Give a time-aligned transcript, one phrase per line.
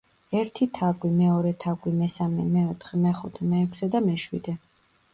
[0.37, 4.61] ერთი თაგვი, მეორე თაგვი, მესამე, მეოთხე, მეხუთე, მეექვსე და მეშვიდე.